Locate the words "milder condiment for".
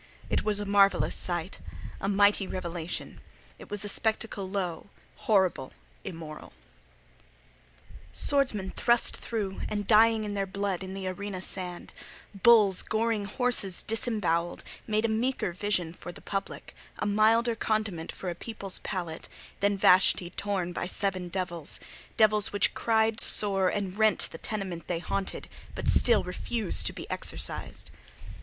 17.05-18.27